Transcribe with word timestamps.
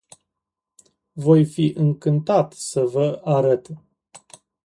Voi 1.15 1.45
fi 1.45 1.73
încântat 1.77 2.53
să 2.53 2.81
vă 2.81 3.21
arăt. 3.23 3.69